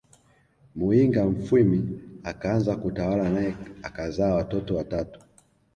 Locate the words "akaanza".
2.31-2.75